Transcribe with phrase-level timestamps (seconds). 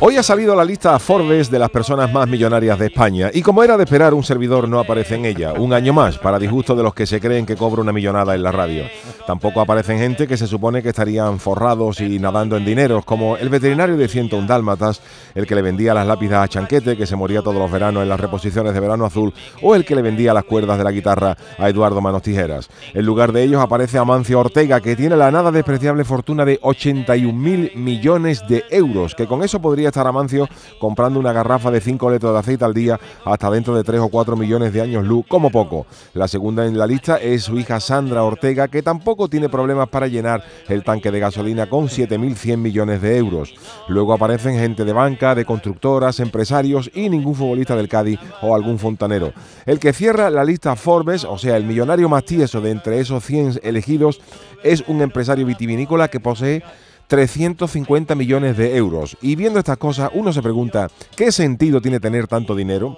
[0.00, 3.62] Hoy ha salido la lista Forbes de las personas más millonarias de España y como
[3.62, 5.52] era de esperar, un servidor no aparece en ella.
[5.52, 8.42] Un año más, para disgusto de los que se creen que cobra una millonada en
[8.42, 8.84] la radio.
[9.26, 13.48] Tampoco aparecen gente que se supone que estarían forrados y nadando en dineros, como el
[13.48, 15.02] veterinario de 101 Dálmatas,
[15.34, 18.08] el que le vendía las lápidas a Chanquete, que se moría todos los veranos en
[18.08, 19.32] las reposiciones de Verano Azul,
[19.62, 22.68] o el que le vendía las cuerdas de la guitarra a Eduardo Manos Tijeras.
[22.94, 27.14] En lugar de ellos aparece Amancio Ortega, que tiene la nada despreciable fortuna de 80
[27.32, 28.79] mil millones de euros,
[29.16, 32.72] que con eso podría estar Amancio comprando una garrafa de 5 litros de aceite al
[32.72, 35.86] día hasta dentro de 3 o 4 millones de años luz, como poco.
[36.14, 40.06] La segunda en la lista es su hija Sandra Ortega, que tampoco tiene problemas para
[40.06, 43.52] llenar el tanque de gasolina con 7.100 millones de euros.
[43.88, 48.78] Luego aparecen gente de banca, de constructoras, empresarios y ningún futbolista del Cádiz o algún
[48.78, 49.34] fontanero.
[49.66, 53.22] El que cierra la lista Forbes, o sea, el millonario más tieso de entre esos
[53.24, 54.22] 100 elegidos,
[54.62, 56.62] es un empresario vitivinícola que posee
[57.10, 59.16] 350 millones de euros.
[59.20, 62.96] Y viendo estas cosas, uno se pregunta, ¿qué sentido tiene tener tanto dinero?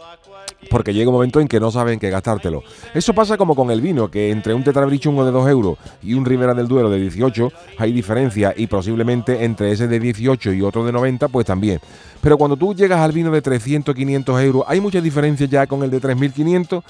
[0.70, 2.62] porque llega un momento en que no saben qué gastártelo.
[2.94, 6.24] Eso pasa como con el vino, que entre un tetrabrichungo de 2 euros y un
[6.24, 10.84] Ribera del Duero de 18 hay diferencia y posiblemente entre ese de 18 y otro
[10.84, 11.80] de 90 pues también.
[12.20, 15.82] Pero cuando tú llegas al vino de 300, 500 euros, ¿hay mucha diferencia ya con
[15.82, 16.82] el de 3.500?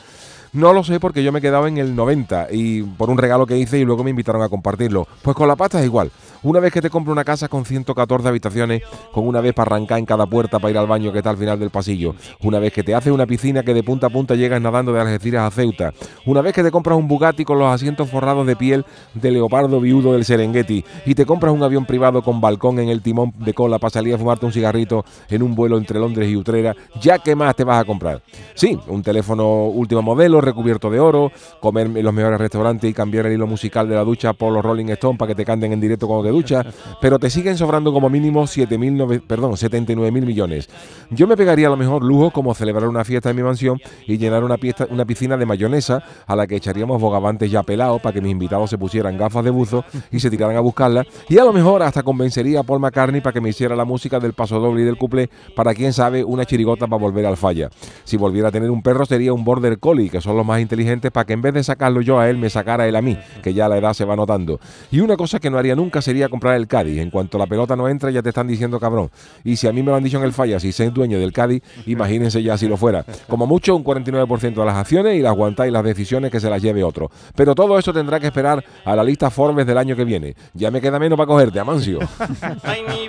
[0.55, 3.57] No lo sé porque yo me quedaba en el 90 y por un regalo que
[3.57, 5.09] hice y luego me invitaron a compartirlo.
[5.23, 6.11] Pues con la pasta es igual.
[6.43, 8.83] Una vez que te compro una casa con 114 habitaciones,
[9.13, 11.39] con una vez para arrancar en cada puerta para ir al baño que está al
[11.39, 12.15] final del pasillo.
[12.43, 15.01] Una vez que te haces una piscina que de punta a punta llegas nadando de
[15.01, 15.95] Algeciras a Ceuta.
[16.27, 18.85] Una vez que te compras un Bugatti con los asientos forrados de piel
[19.15, 20.85] de leopardo viudo del Serengeti.
[21.07, 24.15] Y te compras un avión privado con balcón en el timón de cola para salir
[24.15, 26.77] a fumarte un cigarrito en un vuelo entre Londres y Utrera.
[27.01, 28.21] ¿Ya qué más te vas a comprar?
[28.55, 33.27] Sí, un teléfono último modelo recubierto de oro, comer en los mejores restaurantes y cambiar
[33.27, 35.81] el hilo musical de la ducha por los Rolling Stones para que te canten en
[35.81, 36.65] directo cuando te ducha,
[37.01, 40.69] pero te siguen sobrando como mínimo 7.000, perdón, 79 mil millones.
[41.11, 44.19] Yo me pegaría a lo mejor lujo como celebrar una fiesta en mi mansión y
[44.19, 44.57] llenar una,
[44.91, 48.71] una piscina de mayonesa a la que echaríamos bogavantes ya pelados para que mis invitados
[48.71, 52.03] se pusieran gafas de buzo y se tiraran a buscarla y a lo mejor hasta
[52.03, 54.97] convencería a Paul McCartney para que me hiciera la música del paso doble y del
[54.97, 57.71] couple para quien sabe una chirigota para volver al falla.
[58.05, 61.11] Si volviera a tener un perro sería un border collie, que son los más inteligentes,
[61.11, 63.55] para que en vez de sacarlo yo a él, me sacara él a mí, que
[63.55, 64.61] ya la edad se va notando.
[64.91, 67.01] Y una cosa que no haría nunca sería comprar el Cádiz.
[67.01, 69.11] En cuanto la pelota no entra, ya te están diciendo cabrón.
[69.45, 71.33] Y si a mí me lo han dicho en el falla, si soy dueño del
[71.33, 73.05] Cádiz, imagínense ya si lo fuera.
[73.29, 76.63] Como mucho, un 49% de las acciones y las aguantáis las decisiones que se las
[76.63, 77.11] lleve otro.
[77.35, 80.35] Pero todo eso tendrá que esperar a la lista Forbes del año que viene.
[80.55, 81.99] Ya me queda menos para cogerte, Amancio.
[82.89, 83.09] Mi